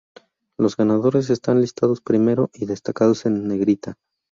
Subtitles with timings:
[0.57, 3.99] Los ganadores están listados primero y destacados en negrita.